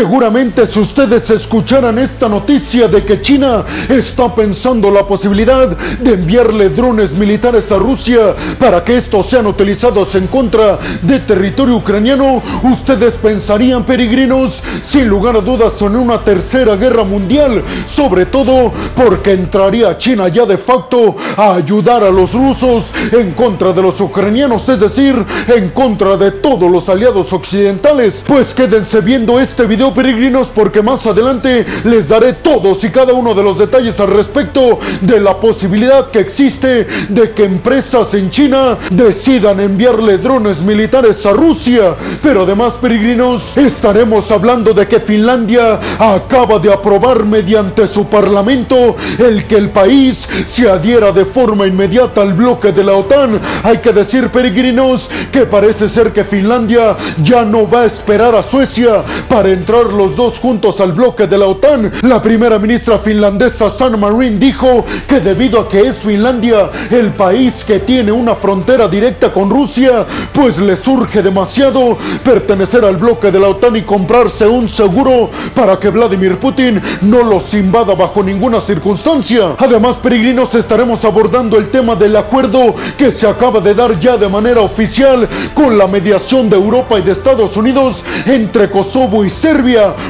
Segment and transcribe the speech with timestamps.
[0.00, 6.70] Seguramente si ustedes escucharan esta noticia de que China está pensando la posibilidad de enviarle
[6.70, 13.12] drones militares a Rusia para que estos sean utilizados en contra de territorio ucraniano, ustedes
[13.12, 19.98] pensarían, peregrinos, sin lugar a dudas en una tercera guerra mundial, sobre todo porque entraría
[19.98, 24.80] China ya de facto a ayudar a los rusos en contra de los ucranianos, es
[24.80, 25.14] decir,
[25.54, 28.24] en contra de todos los aliados occidentales.
[28.26, 33.34] Pues quédense viendo este video, peregrinos, porque más adelante les daré todos y cada uno
[33.34, 38.76] de los detalles al respecto de la posibilidad que existe de que empresas en China
[38.90, 41.94] decidan enviarle drones militares a Rusia.
[42.22, 49.46] Pero además, peregrinos, estaremos hablando de que Finlandia acaba de aprobar mediante su parlamento el
[49.46, 53.40] que el país se adhiera de forma inmediata al bloque de la OTAN.
[53.62, 58.42] Hay que decir, peregrinos, que parece ser que Finlandia ya no va a esperar a
[58.42, 61.92] Suecia para entrar los dos juntos al bloque de la OTAN.
[62.02, 67.64] La primera ministra finlandesa San Marin dijo que debido a que es Finlandia el país
[67.64, 73.38] que tiene una frontera directa con Rusia, pues le surge demasiado pertenecer al bloque de
[73.38, 78.60] la OTAN y comprarse un seguro para que Vladimir Putin no los invada bajo ninguna
[78.60, 79.54] circunstancia.
[79.58, 84.28] Además, peregrinos, estaremos abordando el tema del acuerdo que se acaba de dar ya de
[84.28, 89.59] manera oficial con la mediación de Europa y de Estados Unidos entre Kosovo y Serbia.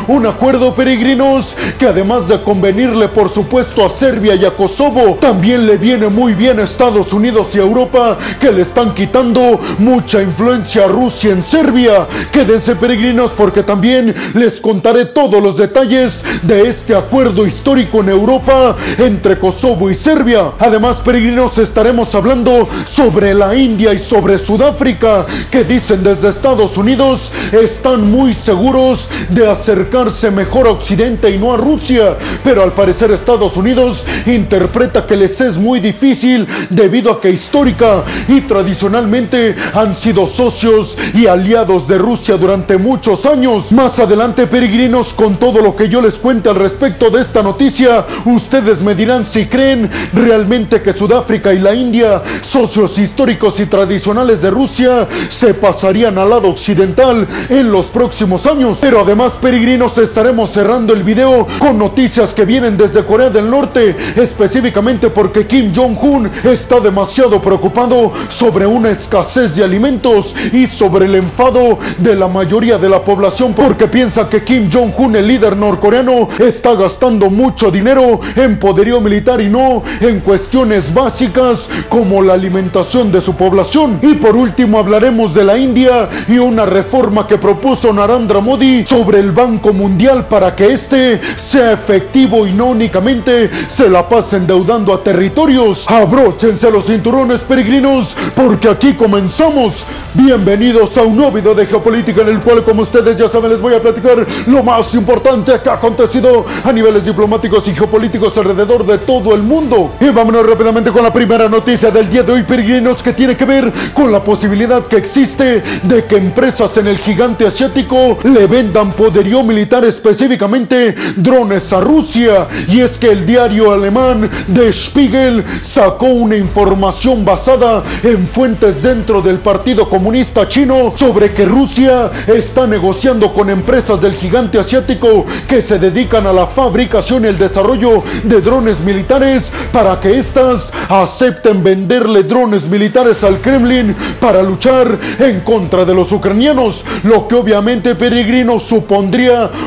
[0.07, 5.67] Un acuerdo, peregrinos, que además de convenirle por supuesto a Serbia y a Kosovo, también
[5.67, 10.23] le viene muy bien a Estados Unidos y a Europa que le están quitando mucha
[10.23, 12.07] influencia a Rusia en Serbia.
[12.31, 18.77] Quédense peregrinos porque también les contaré todos los detalles de este acuerdo histórico en Europa
[18.99, 20.53] entre Kosovo y Serbia.
[20.61, 27.33] Además, peregrinos, estaremos hablando sobre la India y sobre Sudáfrica, que dicen desde Estados Unidos
[27.51, 32.17] están muy seguros de acercarse mejor a Occidente y no a Rusia.
[32.45, 38.03] Pero al parecer Estados Unidos interpreta que les es muy difícil debido a que histórica
[38.29, 43.73] y tradicionalmente han sido socios y aliados de Rusia durante muchos años.
[43.73, 48.07] Más adelante, peregrinos, con todo lo que yo les cuente al respecto de esta noticia,
[48.25, 54.43] ustedes me dirán si creen realmente que Sudáfrica y la India, socios históricos y tradicionales
[54.43, 58.79] de Rusia, se pasarían al lado occidental en los próximos años.
[58.81, 63.97] Pero además, peregrinos, estaremos cerrando el video con noticias que vienen desde Corea del Norte,
[64.17, 71.15] específicamente porque Kim Jong-un está demasiado preocupado sobre una escasez de alimentos y sobre el
[71.15, 76.29] enfado de la mayoría de la población porque piensa que Kim Jong-un, el líder norcoreano,
[76.39, 83.13] está gastando mucho dinero en poderío militar y no en cuestiones básicas como la alimentación
[83.13, 83.99] de su población.
[84.03, 89.20] Y por último hablaremos de la India y una reforma que propuso Narendra Modi sobre
[89.21, 94.95] el Banco Mundial para que este sea efectivo y no únicamente se la pase endeudando
[94.95, 95.85] a territorios.
[95.87, 99.85] Abróchense los cinturones peregrinos porque aquí comenzamos.
[100.15, 103.61] Bienvenidos a un nuevo video de geopolítica en el cual como ustedes ya saben les
[103.61, 108.87] voy a platicar lo más importante que ha acontecido a niveles diplomáticos y geopolíticos alrededor
[108.87, 109.93] de todo el mundo.
[110.01, 113.45] Y vámonos rápidamente con la primera noticia del día de hoy peregrinos que tiene que
[113.45, 118.93] ver con la posibilidad que existe de que empresas en el gigante asiático le vendan
[119.11, 122.47] poderío militar específicamente drones a Rusia.
[122.69, 129.21] Y es que el diario alemán Der Spiegel sacó una información basada en fuentes dentro
[129.21, 135.61] del Partido Comunista Chino sobre que Rusia está negociando con empresas del gigante asiático que
[135.61, 141.65] se dedican a la fabricación y el desarrollo de drones militares para que éstas acepten
[141.65, 147.97] venderle drones militares al Kremlin para luchar en contra de los ucranianos, lo que obviamente
[147.97, 148.61] peregrino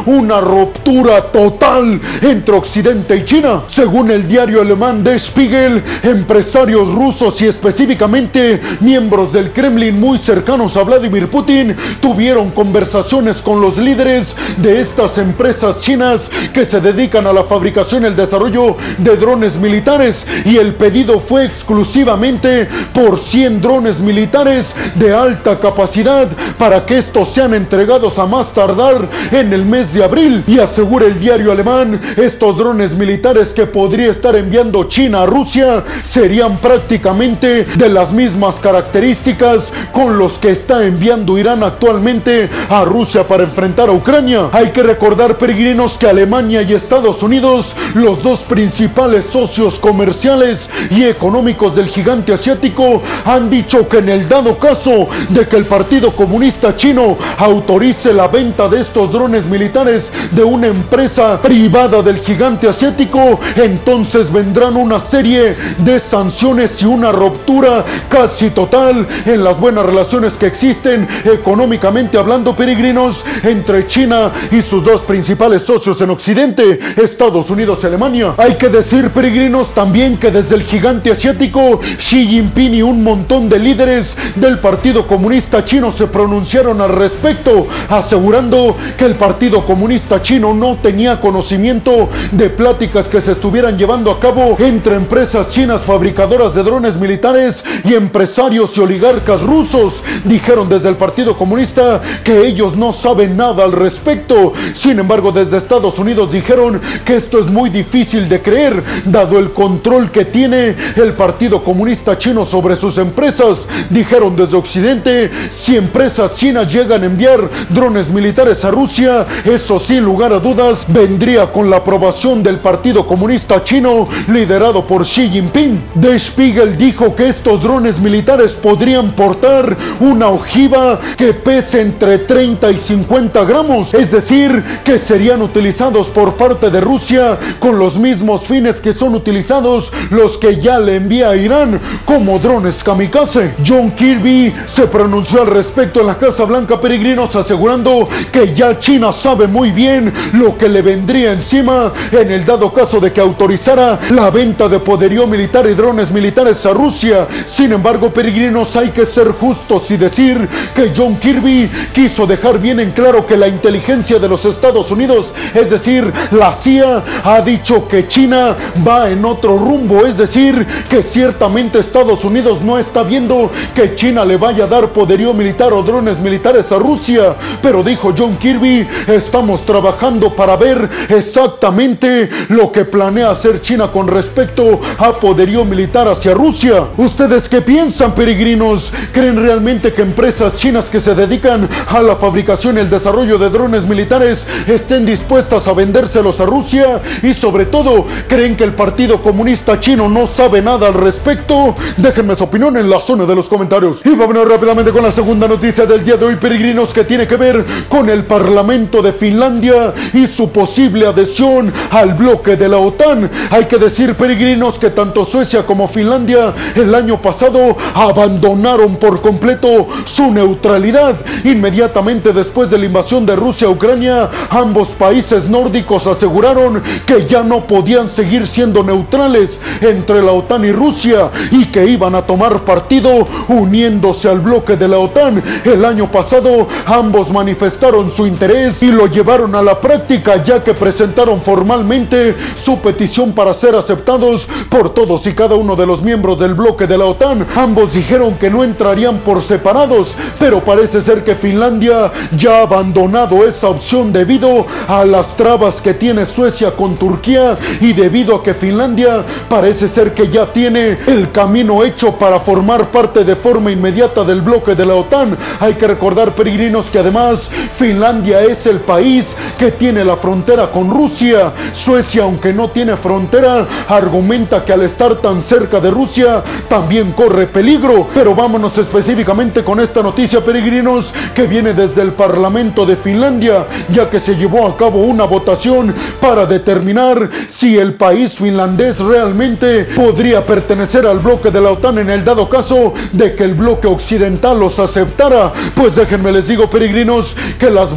[0.05, 3.63] una ruptura total entre Occidente y China.
[3.67, 10.77] Según el diario alemán Der Spiegel, empresarios rusos y específicamente miembros del Kremlin muy cercanos
[10.77, 17.27] a Vladimir Putin tuvieron conversaciones con los líderes de estas empresas chinas que se dedican
[17.27, 23.19] a la fabricación y el desarrollo de drones militares y el pedido fue exclusivamente por
[23.19, 29.53] 100 drones militares de alta capacidad para que estos sean entregados a más tardar en
[29.53, 34.35] el mes de abril y asegura el diario alemán estos drones militares que podría estar
[34.35, 41.37] enviando China a Rusia serían prácticamente de las mismas características con los que está enviando
[41.37, 44.49] Irán actualmente a Rusia para enfrentar a Ucrania.
[44.51, 51.03] Hay que recordar, peregrinos, que Alemania y Estados Unidos, los dos principales socios comerciales y
[51.05, 56.11] económicos del gigante asiático, han dicho que en el dado caso de que el Partido
[56.11, 62.67] Comunista Chino autorice la venta de estos drones militares de una empresa privada del gigante
[62.67, 69.85] asiático, entonces vendrán una serie de sanciones y una ruptura casi total en las buenas
[69.85, 76.79] relaciones que existen económicamente hablando peregrinos entre China y sus dos principales socios en Occidente,
[76.97, 78.33] Estados Unidos y Alemania.
[78.37, 83.47] Hay que decir peregrinos también que desde el gigante asiático Xi Jinping y un montón
[83.47, 90.21] de líderes del Partido Comunista Chino se pronunciaron al respecto, asegurando que el Partido Comunista
[90.21, 95.81] Chino no tenía conocimiento de pláticas que se estuvieran llevando a cabo entre empresas chinas
[95.81, 100.03] fabricadoras de drones militares y empresarios y oligarcas rusos.
[100.23, 104.53] Dijeron desde el Partido Comunista que ellos no saben nada al respecto.
[104.73, 109.51] Sin embargo, desde Estados Unidos dijeron que esto es muy difícil de creer, dado el
[109.51, 113.67] control que tiene el Partido Comunista Chino sobre sus empresas.
[113.89, 120.03] Dijeron desde Occidente, si empresas chinas llegan a enviar drones militares a Rusia, eso sin
[120.03, 125.81] lugar a dudas vendría con la aprobación del Partido Comunista Chino liderado por Xi Jinping.
[125.95, 132.71] De Spiegel dijo que estos drones militares podrían portar una ojiva que pese entre 30
[132.71, 138.41] y 50 gramos, es decir, que serían utilizados por parte de Rusia con los mismos
[138.41, 143.53] fines que son utilizados los que ya le envía a Irán como drones kamikaze.
[143.65, 149.11] John Kirby se pronunció al respecto en la Casa Blanca Peregrinos asegurando que ya China
[149.11, 153.99] sabe muy bien lo que le vendría encima en el dado caso de que autorizara
[154.09, 157.27] la venta de poderío militar y drones militares a Rusia.
[157.45, 162.79] Sin embargo, peregrinos, hay que ser justos y decir que John Kirby quiso dejar bien
[162.79, 167.87] en claro que la inteligencia de los Estados Unidos, es decir, la CIA, ha dicho
[167.87, 168.55] que China
[168.85, 174.25] va en otro rumbo, es decir, que ciertamente Estados Unidos no está viendo que China
[174.25, 178.62] le vaya a dar poderío militar o drones militares a Rusia, pero dijo John Kirby,
[178.63, 186.07] estamos trabajando para ver exactamente lo que planea hacer China con respecto a poderío militar
[186.07, 186.87] hacia Rusia.
[186.95, 188.93] ¿Ustedes qué piensan, peregrinos?
[189.11, 193.49] ¿Creen realmente que empresas chinas que se dedican a la fabricación y el desarrollo de
[193.49, 197.01] drones militares estén dispuestas a vendérselos a Rusia?
[197.21, 201.75] Y sobre todo, ¿creen que el Partido Comunista Chino no sabe nada al respecto?
[201.97, 204.01] Déjenme su opinión en la zona de los comentarios.
[204.05, 207.35] Y vámonos rápidamente con la segunda noticia del día de hoy, peregrinos, que tiene que
[207.35, 213.29] ver con el Parlamento de Finlandia y su posible adhesión al bloque de la OTAN.
[213.49, 219.87] Hay que decir, peregrinos, que tanto Suecia como Finlandia el año pasado abandonaron por completo
[220.05, 221.15] su neutralidad.
[221.43, 227.41] Inmediatamente después de la invasión de Rusia a Ucrania, ambos países nórdicos aseguraron que ya
[227.41, 232.61] no podían seguir siendo neutrales entre la OTAN y Rusia y que iban a tomar
[232.61, 235.41] partido uniéndose al bloque de la OTAN.
[235.65, 240.73] El año pasado ambos manifestaron su interés y lo llevaron a la práctica ya que
[240.73, 246.39] presentaron formalmente su petición para ser aceptados por todos y cada uno de los miembros
[246.39, 247.47] del bloque de la OTAN.
[247.55, 253.47] Ambos dijeron que no entrarían por separados, pero parece ser que Finlandia ya ha abandonado
[253.47, 258.53] esa opción debido a las trabas que tiene Suecia con Turquía y debido a que
[258.53, 264.25] Finlandia parece ser que ya tiene el camino hecho para formar parte de forma inmediata
[264.25, 265.37] del bloque de la OTAN.
[265.61, 270.89] Hay que recordar, peregrinos, que además Finlandia es el país que tiene la frontera con
[270.89, 271.51] Rusia.
[271.71, 277.47] Suecia, aunque no tiene frontera, argumenta que al estar tan cerca de Rusia también corre
[277.47, 278.07] peligro.
[278.13, 284.09] Pero vámonos específicamente con esta noticia, peregrinos, que viene desde el Parlamento de Finlandia, ya
[284.09, 290.45] que se llevó a cabo una votación para determinar si el país finlandés realmente podría
[290.45, 294.59] pertenecer al bloque de la OTAN en el dado caso de que el bloque occidental
[294.59, 295.53] los aceptara.
[295.75, 297.95] Pues déjenme les digo, peregrinos, que las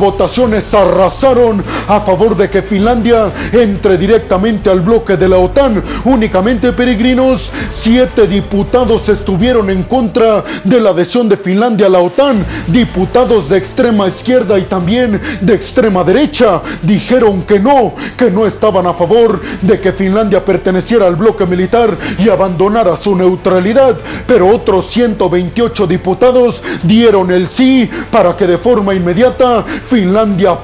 [0.75, 5.83] arrasaron a favor de que Finlandia entre directamente al bloque de la OTAN.
[6.05, 12.45] Únicamente, peregrinos, siete diputados estuvieron en contra de la adhesión de Finlandia a la OTAN.
[12.67, 18.87] Diputados de extrema izquierda y también de extrema derecha dijeron que no, que no estaban
[18.87, 23.97] a favor de que Finlandia perteneciera al bloque militar y abandonara su neutralidad.
[24.27, 30.06] Pero otros 128 diputados dieron el sí para que de forma inmediata Finlandia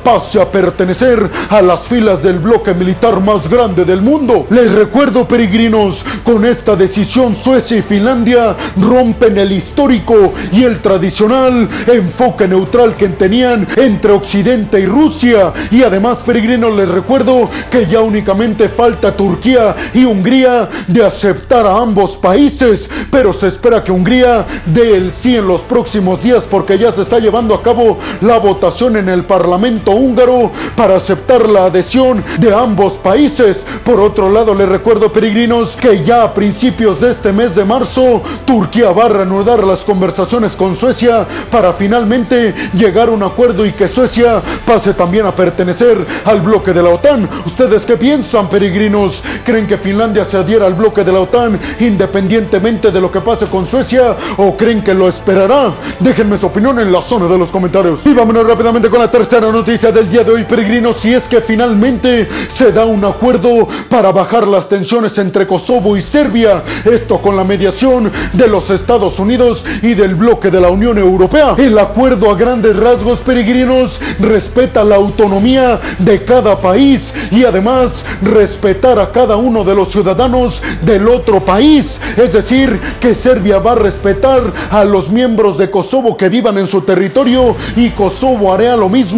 [0.04, 4.46] pase a pertenecer a las filas del bloque militar más grande del mundo.
[4.50, 11.68] Les recuerdo, peregrinos, con esta decisión Suecia y Finlandia rompen el histórico y el tradicional
[11.86, 15.52] enfoque neutral que tenían entre Occidente y Rusia.
[15.70, 21.78] Y además, peregrinos, les recuerdo que ya únicamente falta Turquía y Hungría de aceptar a
[21.78, 26.78] ambos países, pero se espera que Hungría dé el sí en los próximos días porque
[26.78, 31.64] ya se está llevando a cabo la votación en el Parlamento húngaro para aceptar la
[31.64, 33.64] adhesión de ambos países.
[33.82, 38.20] Por otro lado, les recuerdo peregrinos que ya a principios de este mes de marzo,
[38.44, 43.72] Turquía va a reanudar las conversaciones con Suecia para finalmente llegar a un acuerdo y
[43.72, 45.96] que Suecia pase también a pertenecer
[46.26, 47.26] al bloque de la OTAN.
[47.46, 49.22] ¿Ustedes qué piensan, peregrinos?
[49.46, 53.46] ¿Creen que Finlandia se adhiera al bloque de la OTAN independientemente de lo que pase
[53.46, 55.72] con Suecia o creen que lo esperará?
[56.00, 58.04] Déjenme su opinión en la zona de los comentarios.
[58.04, 61.40] Y vámonos rápidamente con la tercera noticia del día de hoy, peregrinos, si es que
[61.40, 67.36] finalmente se da un acuerdo para bajar las tensiones entre Kosovo y Serbia, esto con
[67.36, 71.54] la mediación de los Estados Unidos y del bloque de la Unión Europea.
[71.56, 78.98] El acuerdo a grandes rasgos, peregrinos, respeta la autonomía de cada país y además respetar
[78.98, 81.98] a cada uno de los ciudadanos del otro país.
[82.16, 86.66] Es decir, que Serbia va a respetar a los miembros de Kosovo que vivan en
[86.66, 89.11] su territorio y Kosovo hará lo mismo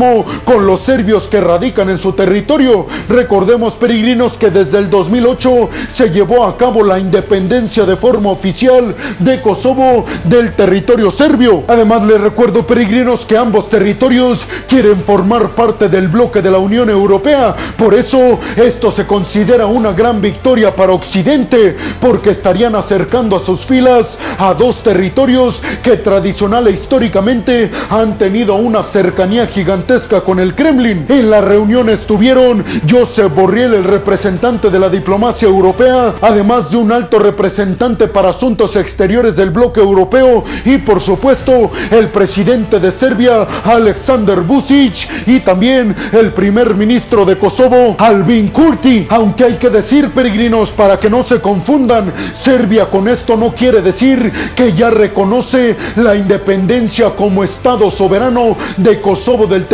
[0.45, 2.87] con los serbios que radican en su territorio.
[3.09, 8.95] Recordemos, peregrinos, que desde el 2008 se llevó a cabo la independencia de forma oficial
[9.21, 11.63] de Kosovo del territorio serbio.
[11.69, 16.91] Además, les recuerdo, peregrinos, que ambos territorios quieren formar parte del bloque de la Unión
[16.91, 17.55] Europea.
[17.77, 23.65] Por eso, esto se considera una gran victoria para Occidente, porque estarían acercando a sus
[23.65, 29.84] filas a dos territorios que tradicional e históricamente han tenido una cercanía gigantesca
[30.25, 31.05] con el Kremlin.
[31.11, 36.91] En la reunión estuvieron Josep Borrell, el representante de la diplomacia europea, además de un
[36.91, 43.47] alto representante para asuntos exteriores del bloque europeo y por supuesto el presidente de Serbia,
[43.65, 49.07] Alexander Vucic, y también el primer ministro de Kosovo, Albin Kurti.
[49.11, 53.83] Aunque hay que decir, peregrinos, para que no se confundan, Serbia con esto no quiere
[53.83, 59.74] decir que ya reconoce la independencia como Estado soberano de Kosovo del territorio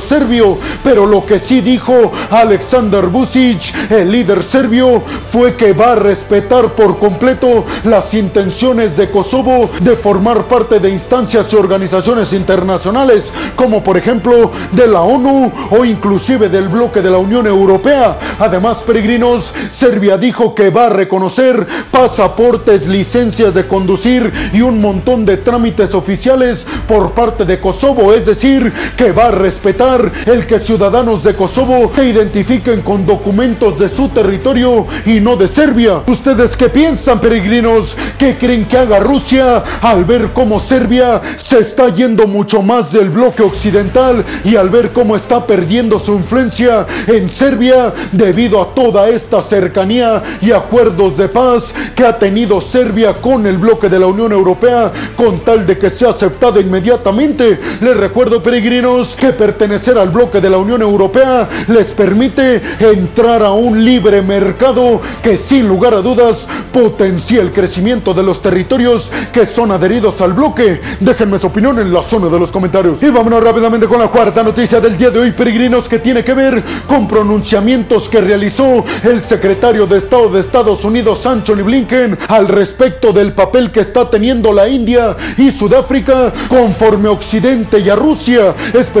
[0.00, 5.94] serbio, pero lo que sí dijo Alexander Vucic, el líder serbio, fue que va a
[5.96, 13.32] respetar por completo las intenciones de Kosovo de formar parte de instancias y organizaciones internacionales,
[13.56, 18.18] como por ejemplo de la ONU o inclusive del bloque de la Unión Europea.
[18.38, 25.24] Además, peregrinos, Serbia dijo que va a reconocer pasaportes, licencias de conducir y un montón
[25.24, 30.58] de trámites oficiales por parte de Kosovo, es decir, que va a respetar el que
[30.58, 36.02] ciudadanos de Kosovo se identifiquen con documentos de su territorio y no de Serbia.
[36.06, 37.96] ¿Ustedes qué piensan, peregrinos?
[38.18, 43.10] ¿Qué creen que haga Rusia al ver cómo Serbia se está yendo mucho más del
[43.10, 49.08] bloque occidental y al ver cómo está perdiendo su influencia en Serbia debido a toda
[49.08, 51.64] esta cercanía y acuerdos de paz
[51.94, 55.90] que ha tenido Serbia con el bloque de la Unión Europea con tal de que
[55.90, 57.60] sea aceptado inmediatamente?
[57.80, 63.52] Les recuerdo, peregrinos, que pertenecer al bloque de la Unión Europea les permite entrar a
[63.52, 69.46] un libre mercado que sin lugar a dudas potencia el crecimiento de los territorios que
[69.46, 70.80] son adheridos al bloque.
[71.00, 73.02] Déjenme su opinión en la zona de los comentarios.
[73.02, 76.34] Y vámonos rápidamente con la cuarta noticia del día de hoy, peregrinos, que tiene que
[76.34, 82.48] ver con pronunciamientos que realizó el secretario de Estado de Estados Unidos, Anthony Blinken, al
[82.48, 88.54] respecto del papel que está teniendo la India y Sudáfrica conforme Occidente y a Rusia.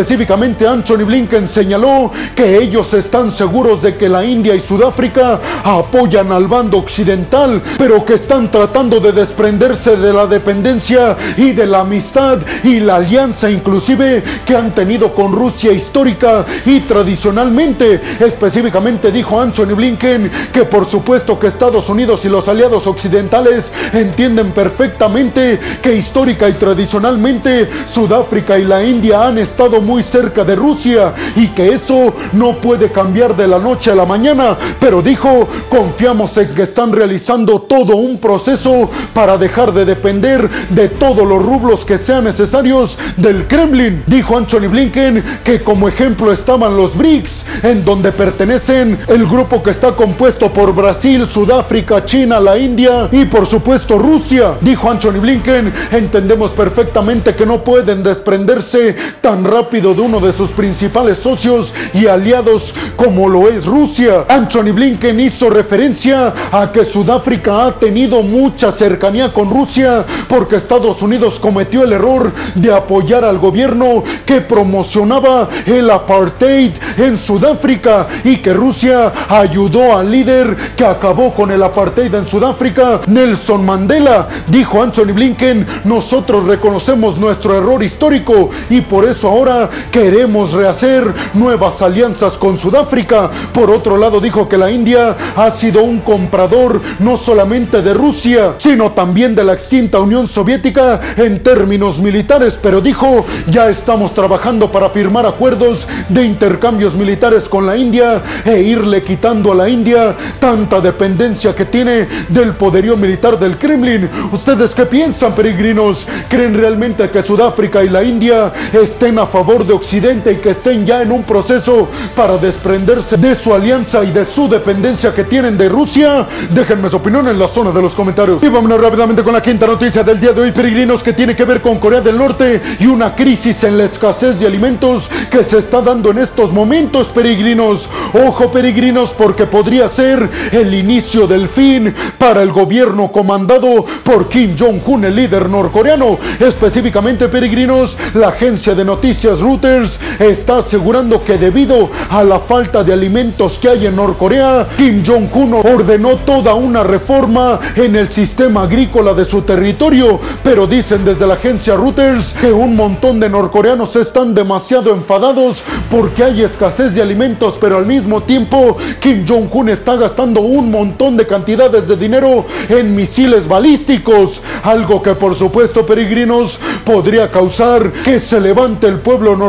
[0.08, 6.32] Específicamente, Anthony Blinken señaló que ellos están seguros de que la India y Sudáfrica apoyan
[6.32, 11.80] al bando occidental, pero que están tratando de desprenderse de la dependencia y de la
[11.80, 18.00] amistad y la alianza inclusive que han tenido con Rusia histórica y tradicionalmente.
[18.18, 24.52] Específicamente dijo Anthony Blinken que por supuesto que Estados Unidos y los aliados occidentales entienden
[24.52, 31.14] perfectamente que histórica y tradicionalmente Sudáfrica y la India han estado muy cerca de Rusia
[31.36, 36.36] y que eso no puede cambiar de la noche a la mañana, pero dijo, confiamos
[36.36, 41.84] en que están realizando todo un proceso para dejar de depender de todos los rublos
[41.84, 44.02] que sean necesarios del Kremlin.
[44.06, 49.70] Dijo Anthony Blinken que como ejemplo estaban los BRICS, en donde pertenecen el grupo que
[49.70, 54.54] está compuesto por Brasil, Sudáfrica, China, la India y por supuesto Rusia.
[54.60, 60.50] Dijo Anthony Blinken, entendemos perfectamente que no pueden desprenderse tan rápido de uno de sus
[60.50, 64.24] principales socios y aliados como lo es Rusia.
[64.28, 71.00] Anthony Blinken hizo referencia a que Sudáfrica ha tenido mucha cercanía con Rusia porque Estados
[71.02, 78.36] Unidos cometió el error de apoyar al gobierno que promocionaba el apartheid en Sudáfrica y
[78.36, 84.28] que Rusia ayudó al líder que acabó con el apartheid en Sudáfrica, Nelson Mandela.
[84.48, 91.04] Dijo Anthony Blinken, nosotros reconocemos nuestro error histórico y por eso ahora queremos rehacer
[91.34, 93.30] nuevas alianzas con Sudáfrica.
[93.52, 98.54] Por otro lado, dijo que la India ha sido un comprador no solamente de Rusia,
[98.58, 104.70] sino también de la extinta Unión Soviética en términos militares, pero dijo, ya estamos trabajando
[104.70, 110.14] para firmar acuerdos de intercambios militares con la India e irle quitando a la India
[110.40, 114.08] tanta dependencia que tiene del poderío militar del Kremlin.
[114.32, 116.06] ¿Ustedes qué piensan, peregrinos?
[116.28, 120.84] ¿Creen realmente que Sudáfrica y la India estén a favor de Occidente y que estén
[120.86, 125.56] ya en un proceso para desprenderse de su alianza y de su dependencia que tienen
[125.56, 126.26] de Rusia?
[126.50, 128.42] Déjenme su opinión en la zona de los comentarios.
[128.42, 131.44] Y vámonos rápidamente con la quinta noticia del día de hoy, peregrinos, que tiene que
[131.44, 135.58] ver con Corea del Norte y una crisis en la escasez de alimentos que se
[135.58, 137.88] está dando en estos momentos, peregrinos.
[138.26, 144.56] Ojo, peregrinos, porque podría ser el inicio del fin para el gobierno comandado por Kim
[144.58, 146.18] Jong-un, el líder norcoreano.
[146.38, 152.92] Específicamente, peregrinos, la agencia de noticias Reuters está asegurando que debido a la falta de
[152.92, 159.14] alimentos que hay en Norcorea, Kim Jong-un ordenó toda una reforma en el sistema agrícola
[159.14, 160.20] de su territorio.
[160.44, 166.22] Pero dicen desde la agencia Reuters que un montón de norcoreanos están demasiado enfadados porque
[166.22, 171.26] hay escasez de alimentos, pero al mismo tiempo Kim Jong-un está gastando un montón de
[171.26, 178.40] cantidades de dinero en misiles balísticos, algo que por supuesto peregrinos podría causar que se
[178.40, 179.47] levante el pueblo norcoreano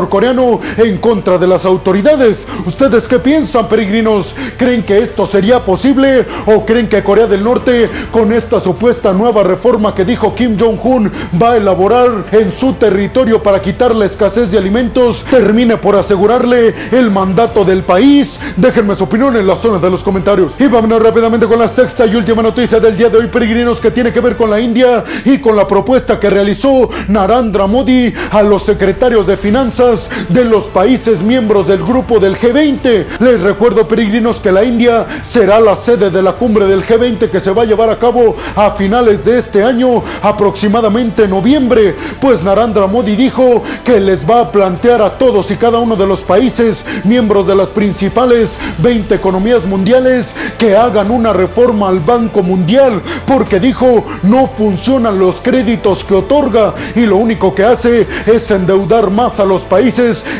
[0.76, 2.46] en contra de las autoridades.
[2.64, 4.34] ¿Ustedes qué piensan peregrinos?
[4.56, 9.42] ¿Creen que esto sería posible o creen que Corea del Norte con esta supuesta nueva
[9.42, 14.50] reforma que dijo Kim Jong-un va a elaborar en su territorio para quitar la escasez
[14.50, 18.38] de alimentos termine por asegurarle el mandato del país?
[18.56, 20.54] Déjenme su opinión en la zona de los comentarios.
[20.58, 23.90] Y vámonos rápidamente con la sexta y última noticia del día de hoy, peregrinos, que
[23.90, 28.42] tiene que ver con la India y con la propuesta que realizó Narendra Modi a
[28.42, 33.18] los secretarios de finanzas de los países miembros del grupo del G20.
[33.18, 37.40] Les recuerdo, peregrinos, que la India será la sede de la cumbre del G20 que
[37.40, 41.96] se va a llevar a cabo a finales de este año, aproximadamente noviembre.
[42.20, 46.06] Pues Narendra Modi dijo que les va a plantear a todos y cada uno de
[46.06, 52.44] los países miembros de las principales 20 economías mundiales que hagan una reforma al Banco
[52.44, 58.50] Mundial, porque dijo no funcionan los créditos que otorga y lo único que hace es
[58.52, 59.79] endeudar más a los países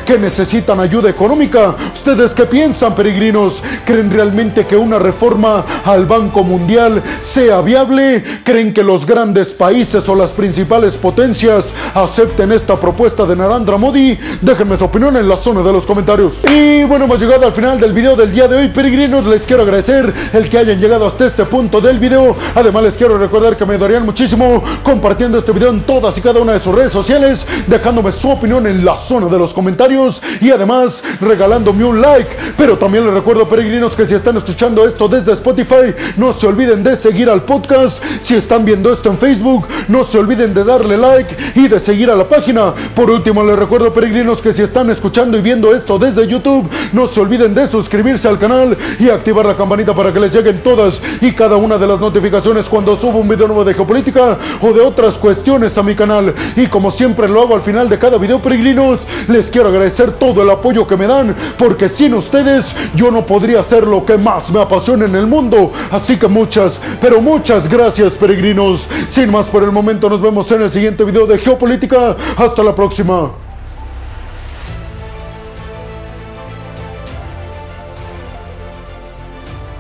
[0.05, 1.75] que necesitan ayuda económica.
[1.95, 3.63] ¿Ustedes qué piensan, peregrinos?
[3.87, 8.23] ¿Creen realmente que una reforma al Banco Mundial sea viable?
[8.45, 14.19] ¿Creen que los grandes países o las principales potencias acepten esta propuesta de Narendra Modi?
[14.43, 16.41] Déjenme su opinión en la zona de los comentarios.
[16.47, 19.25] Y bueno, hemos llegado al final del video del día de hoy, peregrinos.
[19.25, 22.37] Les quiero agradecer el que hayan llegado hasta este punto del video.
[22.55, 26.41] Además, les quiero recordar que me darían muchísimo compartiendo este video en todas y cada
[26.41, 30.51] una de sus redes sociales, dejándome su opinión en la zona de los comentarios y
[30.51, 32.31] además regalándome un like.
[32.57, 36.83] Pero también les recuerdo, peregrinos, que si están escuchando esto desde Spotify, no se olviden
[36.83, 38.03] de seguir al podcast.
[38.23, 42.11] Si están viendo esto en Facebook, no se olviden de darle like y de seguir
[42.11, 42.73] a la página.
[42.95, 47.07] Por último, les recuerdo, peregrinos, que si están escuchando y viendo esto desde YouTube, no
[47.07, 51.01] se olviden de suscribirse al canal y activar la campanita para que les lleguen todas
[51.21, 54.81] y cada una de las notificaciones cuando subo un video nuevo de geopolítica o de
[54.81, 56.35] otras cuestiones a mi canal.
[56.57, 60.43] Y como siempre lo hago al final de cada video, peregrinos, les quiero agradecer todo
[60.43, 64.51] el apoyo que me dan, porque sin ustedes yo no podría hacer lo que más
[64.51, 65.73] me apasiona en el mundo.
[65.91, 68.89] Así que muchas, pero muchas gracias, peregrinos.
[69.09, 72.17] Sin más por el momento, nos vemos en el siguiente video de geopolítica.
[72.37, 73.31] Hasta la próxima.